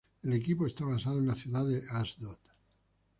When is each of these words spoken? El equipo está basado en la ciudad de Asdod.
El 0.23 0.33
equipo 0.33 0.65
está 0.65 0.83
basado 0.83 1.19
en 1.19 1.27
la 1.27 1.35
ciudad 1.35 1.63
de 1.63 1.83
Asdod. 1.91 2.39